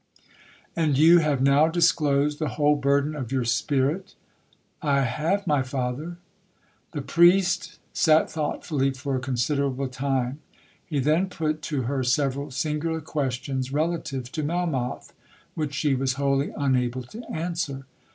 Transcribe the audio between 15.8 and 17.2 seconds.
was wholly unable